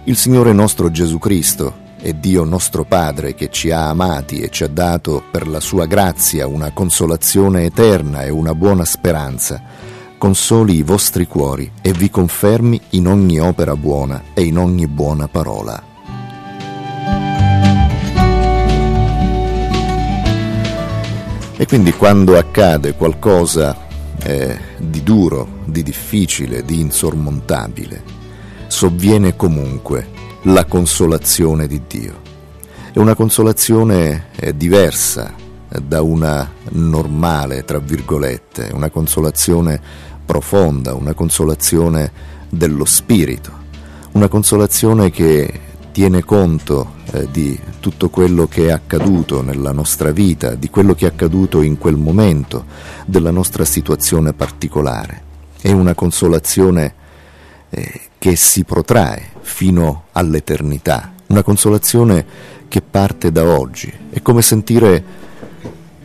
[0.03, 4.65] Il Signore nostro Gesù Cristo è Dio nostro Padre che ci ha amati e ci
[4.65, 9.61] ha dato per la sua grazia una consolazione eterna e una buona speranza.
[10.17, 15.29] Consoli i vostri cuori e vi confermi in ogni opera buona e in ogni buona
[15.29, 15.88] parola.
[21.61, 23.75] E quindi quando accade qualcosa
[24.23, 28.01] eh, di duro, di difficile, di insormontabile,
[28.67, 30.07] sovviene comunque
[30.43, 32.21] la consolazione di Dio.
[32.93, 35.33] È una consolazione eh, diversa
[35.67, 39.81] da una normale, tra virgolette, una consolazione
[40.25, 42.09] profonda, una consolazione
[42.47, 43.51] dello spirito,
[44.13, 45.59] una consolazione che
[45.91, 51.05] tiene conto eh, di tutto quello che è accaduto nella nostra vita, di quello che
[51.05, 52.65] è accaduto in quel momento,
[53.05, 55.23] della nostra situazione particolare.
[55.59, 56.93] È una consolazione
[57.69, 62.25] eh, che si protrae fino all'eternità, una consolazione
[62.67, 63.91] che parte da oggi.
[64.09, 65.03] È come sentire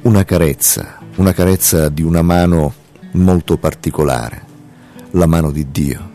[0.03, 2.73] una carezza, una carezza di una mano
[3.13, 4.43] molto particolare,
[5.13, 6.13] la mano di Dio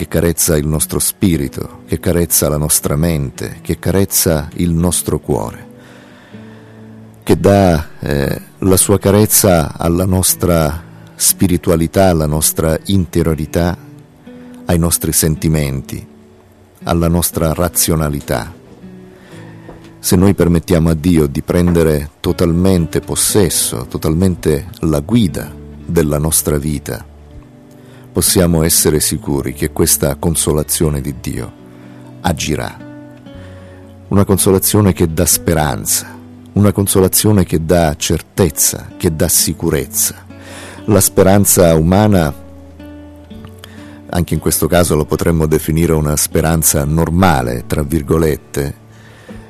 [0.00, 5.66] che carezza il nostro spirito, che carezza la nostra mente, che carezza il nostro cuore,
[7.22, 10.82] che dà eh, la sua carezza alla nostra
[11.16, 13.76] spiritualità, alla nostra interiorità,
[14.64, 16.06] ai nostri sentimenti,
[16.84, 18.54] alla nostra razionalità.
[19.98, 27.09] Se noi permettiamo a Dio di prendere totalmente possesso, totalmente la guida della nostra vita,
[28.12, 31.52] possiamo essere sicuri che questa consolazione di Dio
[32.20, 32.76] agirà.
[34.08, 36.18] Una consolazione che dà speranza,
[36.52, 40.26] una consolazione che dà certezza, che dà sicurezza.
[40.86, 42.34] La speranza umana,
[44.10, 48.74] anche in questo caso lo potremmo definire una speranza normale, tra virgolette,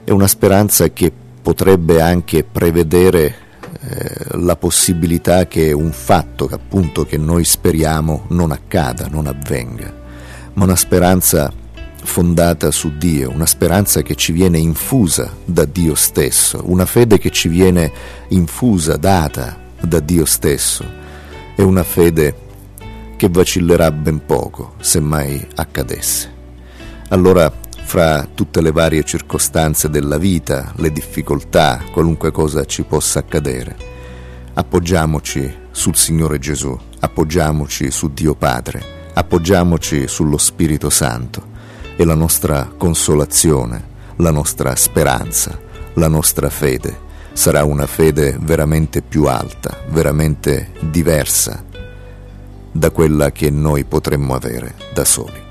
[0.04, 3.48] è una speranza che potrebbe anche prevedere
[3.82, 9.92] eh, la possibilità che un fatto che appunto che noi speriamo non accada, non avvenga,
[10.54, 11.52] ma una speranza
[12.02, 17.30] fondata su Dio, una speranza che ci viene infusa da Dio stesso, una fede che
[17.30, 17.90] ci viene
[18.28, 20.84] infusa, data da Dio stesso,
[21.56, 22.48] è una fede
[23.16, 26.38] che vacillerà ben poco se mai accadesse.
[27.08, 27.52] Allora,
[27.90, 33.76] fra tutte le varie circostanze della vita, le difficoltà, qualunque cosa ci possa accadere,
[34.54, 38.80] appoggiamoci sul Signore Gesù, appoggiamoci su Dio Padre,
[39.12, 41.42] appoggiamoci sullo Spirito Santo
[41.96, 43.82] e la nostra consolazione,
[44.18, 45.58] la nostra speranza,
[45.94, 46.96] la nostra fede
[47.32, 51.64] sarà una fede veramente più alta, veramente diversa
[52.70, 55.49] da quella che noi potremmo avere da soli.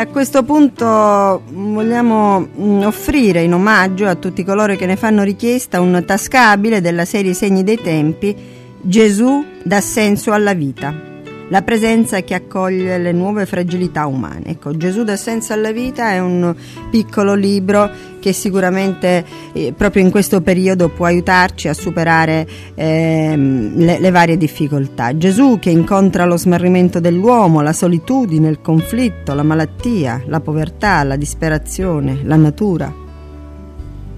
[0.00, 5.80] A questo punto vogliamo mm, offrire in omaggio a tutti coloro che ne fanno richiesta
[5.80, 8.34] un tascabile della serie Segni dei Tempi
[8.80, 11.09] Gesù dà senso alla vita.
[11.50, 14.44] La presenza che accoglie le nuove fragilità umane.
[14.46, 16.54] Ecco, Gesù dà senso alla vita è un
[16.90, 17.90] piccolo libro
[18.20, 22.46] che sicuramente eh, proprio in questo periodo può aiutarci a superare
[22.76, 25.16] ehm, le, le varie difficoltà.
[25.16, 31.16] Gesù che incontra lo smarrimento dell'uomo, la solitudine, il conflitto, la malattia, la povertà, la
[31.16, 32.94] disperazione, la natura.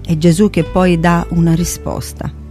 [0.05, 2.42] È Gesù che poi dà una risposta.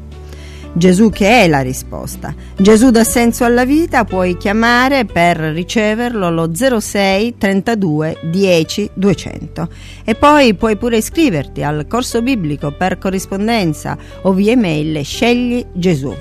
[0.75, 2.35] Gesù che è la risposta.
[2.57, 9.68] Gesù dà senso alla vita, puoi chiamare per riceverlo allo 06 32 10 200
[10.05, 16.14] e poi puoi pure iscriverti al corso biblico per corrispondenza o via email Scegli Gesù,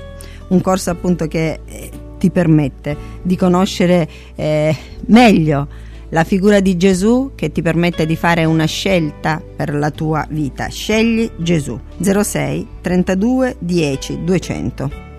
[0.48, 4.76] un corso appunto che eh, ti permette di conoscere eh,
[5.06, 5.66] meglio
[6.12, 10.68] la figura di Gesù che ti permette di fare una scelta per la tua vita.
[10.68, 15.11] Scegli Gesù 06 32 10 200.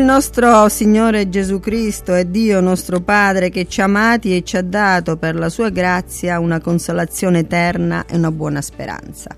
[0.00, 4.56] Il nostro Signore Gesù Cristo è Dio nostro Padre che ci ha amati e ci
[4.56, 9.36] ha dato per la sua grazia una consolazione eterna e una buona speranza.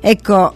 [0.00, 0.54] Ecco,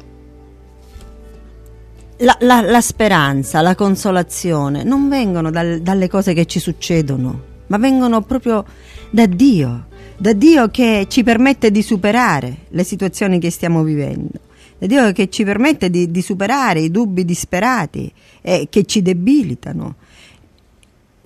[2.18, 7.78] la, la, la speranza, la consolazione non vengono dal, dalle cose che ci succedono, ma
[7.78, 8.64] vengono proprio
[9.10, 14.45] da Dio, da Dio che ci permette di superare le situazioni che stiamo vivendo.
[14.78, 18.12] Da Dio che ci permette di, di superare i dubbi disperati
[18.42, 19.94] eh, che ci debilitano.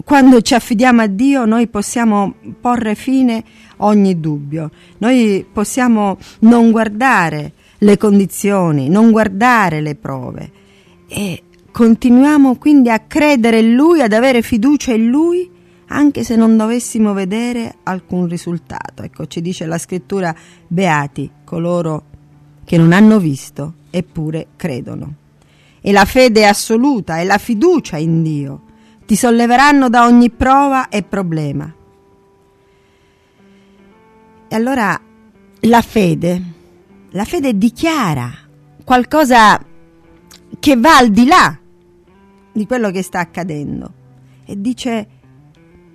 [0.05, 3.45] Quando ci affidiamo a Dio noi possiamo porre fine
[3.77, 10.51] a ogni dubbio, noi possiamo non guardare le condizioni, non guardare le prove
[11.09, 15.51] e continuiamo quindi a credere in Lui, ad avere fiducia in Lui
[15.93, 19.03] anche se non dovessimo vedere alcun risultato.
[19.03, 20.35] Ecco, ci dice la scrittura,
[20.67, 22.10] beati coloro
[22.71, 25.15] che non hanno visto eppure credono.
[25.81, 28.61] E la fede assoluta e la fiducia in Dio
[29.07, 31.75] ti solleveranno da ogni prova e problema.
[34.47, 35.01] E allora
[35.63, 36.43] la fede,
[37.11, 38.31] la fede dichiara
[38.85, 39.61] qualcosa
[40.61, 41.59] che va al di là
[42.53, 43.93] di quello che sta accadendo
[44.45, 45.09] e dice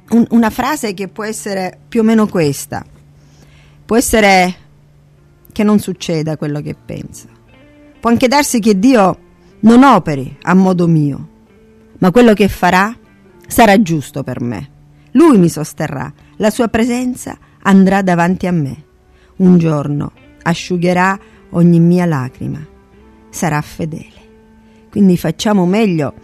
[0.09, 2.83] un, una frase che può essere più o meno questa,
[3.85, 4.63] può essere
[5.55, 7.29] che non succeda quello che pensa.
[8.01, 9.19] Può anche darsi che Dio
[9.61, 11.29] non operi a modo mio,
[11.99, 12.93] ma quello che farà
[13.47, 14.69] sarà giusto per me.
[15.11, 18.83] Lui mi sosterrà, la sua presenza andrà davanti a me.
[19.37, 21.17] Un giorno asciugherà
[21.51, 22.59] ogni mia lacrima,
[23.29, 24.89] sarà fedele.
[24.91, 26.15] Quindi facciamo meglio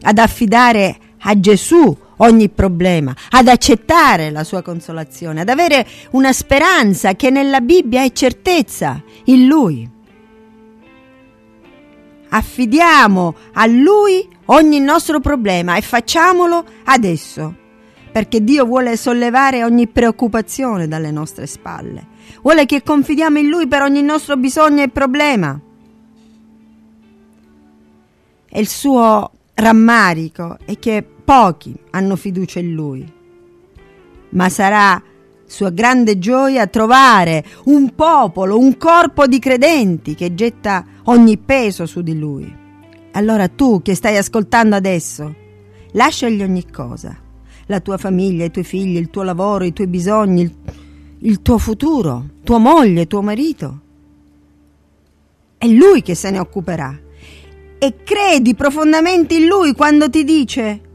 [0.00, 7.14] ad affidare a Gesù ogni problema, ad accettare la sua consolazione, ad avere una speranza
[7.14, 9.90] che nella Bibbia è certezza in Lui.
[12.30, 17.54] Affidiamo a Lui ogni nostro problema e facciamolo adesso,
[18.12, 22.16] perché Dio vuole sollevare ogni preoccupazione dalle nostre spalle.
[22.42, 25.58] Vuole che confidiamo in Lui per ogni nostro bisogno e problema.
[28.50, 33.06] E il suo rammarico è che pochi hanno fiducia in Lui,
[34.30, 35.02] ma sarà
[35.44, 42.00] sua grande gioia trovare un popolo, un corpo di credenti che getta ogni peso su
[42.00, 42.50] di lui.
[43.12, 45.34] Allora tu che stai ascoltando adesso,
[45.92, 47.14] lasciagli ogni cosa,
[47.66, 50.54] la tua famiglia, i tuoi figli, il tuo lavoro, i tuoi bisogni, il,
[51.18, 53.80] il tuo futuro, tua moglie, tuo marito.
[55.58, 56.98] È lui che se ne occuperà.
[57.76, 60.86] E credi profondamente in lui quando ti dice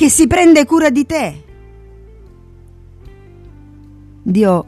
[0.00, 1.44] che si prende cura di te.
[4.22, 4.66] Dio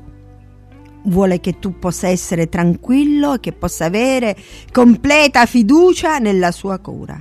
[1.05, 4.37] vuole che tu possa essere tranquillo e che possa avere
[4.70, 7.18] completa fiducia nella sua cura.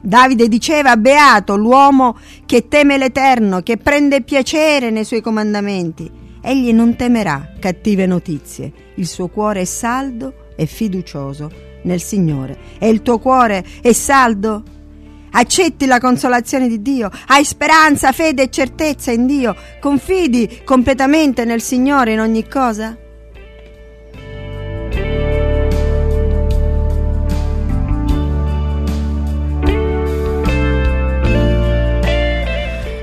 [0.00, 6.10] Davide diceva, beato l'uomo che teme l'Eterno, che prende piacere nei suoi comandamenti.
[6.40, 11.48] Egli non temerà cattive notizie, il suo cuore è saldo e fiducioso
[11.84, 12.58] nel Signore.
[12.80, 14.73] E il tuo cuore è saldo?
[15.36, 21.60] Accetti la consolazione di Dio, hai speranza, fede e certezza in Dio, confidi completamente nel
[21.60, 22.96] Signore in ogni cosa?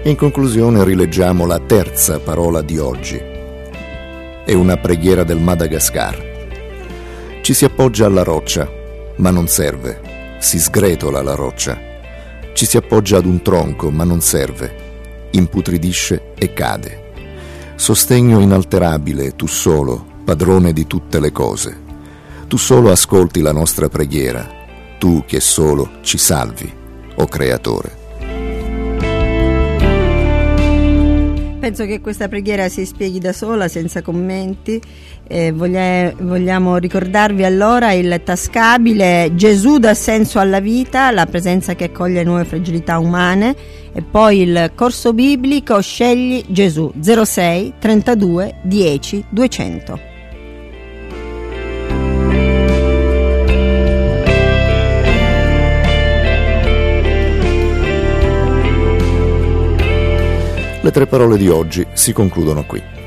[0.04, 3.22] In conclusione rileggiamo la terza parola di oggi.
[4.46, 6.30] È una preghiera del Madagascar.
[7.42, 8.70] Ci si appoggia alla roccia,
[9.18, 10.38] ma non serve.
[10.40, 11.91] Si sgretola la roccia.
[12.54, 15.30] Ci si appoggia ad un tronco, ma non serve.
[15.32, 17.14] Imputridisce e cade.
[17.76, 21.80] Sostegno inalterabile, tu solo, padrone di tutte le cose.
[22.48, 24.48] Tu solo ascolti la nostra preghiera,
[25.00, 26.72] tu che solo ci salvi,
[27.16, 28.01] o Creatore.
[31.62, 34.82] Penso che questa preghiera si spieghi da sola, senza commenti.
[35.28, 41.84] Eh, voglia- vogliamo ricordarvi allora il tascabile Gesù dà senso alla vita, la presenza che
[41.84, 43.56] accoglie nuove fragilità umane
[43.94, 50.11] e poi il corso biblico Scegli Gesù 06 32 10 200.
[60.84, 63.01] Le tre parole di oggi si concludono qui.